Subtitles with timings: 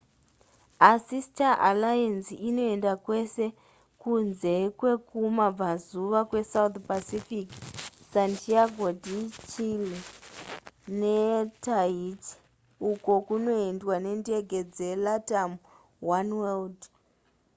[0.91, 3.45] asi star alliance inoenda kwese
[4.01, 7.47] kunze kwekumabvazuva kwesouth pacific
[8.13, 9.17] santiago de
[9.49, 9.97] chile
[10.99, 12.31] netahiti
[12.91, 15.51] uko kunoendwa nendege dzelatam
[16.17, 16.79] oneworld